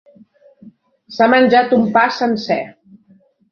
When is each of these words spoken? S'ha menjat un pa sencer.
S'ha 1.17 1.27
menjat 1.35 1.77
un 1.79 1.85
pa 1.99 2.05
sencer. 2.19 2.61